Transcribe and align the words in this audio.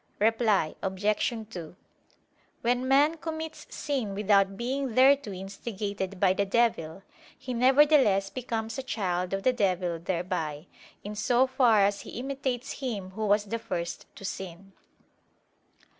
Reply 0.17 0.73
Obj. 0.81 1.45
2: 1.51 1.75
When 2.61 2.87
man 2.87 3.17
commits 3.17 3.67
sin 3.69 4.15
without 4.15 4.57
being 4.57 4.95
thereto 4.95 5.31
instigated 5.31 6.19
by 6.19 6.33
the 6.33 6.43
devil, 6.43 7.03
he 7.37 7.53
nevertheless 7.53 8.31
becomes 8.31 8.79
a 8.79 8.81
child 8.81 9.31
of 9.31 9.43
the 9.43 9.53
devil 9.53 9.99
thereby, 9.99 10.65
in 11.03 11.13
so 11.13 11.45
far 11.45 11.81
as 11.81 12.01
he 12.01 12.17
imitates 12.17 12.79
him 12.79 13.11
who 13.11 13.27
was 13.27 13.45
the 13.45 13.59
first 13.59 14.07
to 14.15 14.25
sin. 14.25 14.71